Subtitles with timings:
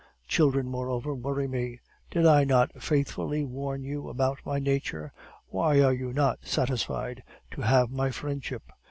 [0.27, 1.79] Children, moreover, worry me.
[2.09, 5.13] Did I not faithfully warn you about my nature?
[5.49, 8.63] Why are you not satisfied to have my friendship?